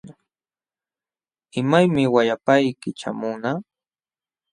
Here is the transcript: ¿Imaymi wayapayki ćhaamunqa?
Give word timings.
¿Imaymi 1.61 2.03
wayapayki 2.13 2.89
ćhaamunqa? 2.99 3.51